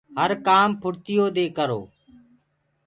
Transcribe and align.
هر 0.19 0.31
ڪآم 0.47 0.69
ڦُڙتيو 0.81 1.25
دي 1.35 1.45
ڪرو۔ 1.57 1.81